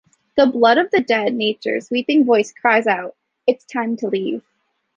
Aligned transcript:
The 0.35 0.47
blood 0.47 0.79
of 0.79 0.89
the 0.89 1.01
dead, 1.01 1.35
nature's 1.35 1.91
weeping 1.91 2.25
voice 2.25 2.51
cries 2.51 2.87
out: 2.87 3.15
it's 3.45 3.65
time 3.65 3.97
to 3.97 4.07
leave. 4.07 4.41